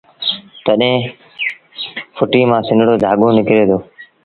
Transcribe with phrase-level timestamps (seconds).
[0.65, 1.09] تڏهيݩ
[2.15, 3.77] ڦئٽيٚ مآݩ سنڙو ڌآڳو ٺهي دو